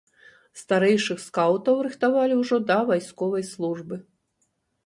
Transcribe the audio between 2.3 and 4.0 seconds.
ўжо да вайсковай службы.